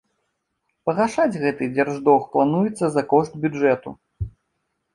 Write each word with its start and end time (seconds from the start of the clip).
Пагашаць 0.89 1.39
гэты 1.43 1.67
дзярждоўг 1.75 2.23
плануецца 2.33 2.85
за 2.97 3.07
кошт 3.15 3.39
бюджэту. 3.47 3.89